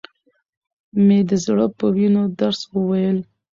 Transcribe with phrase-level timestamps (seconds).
[1.05, 3.17] مې د زړه په وينو درس وويل.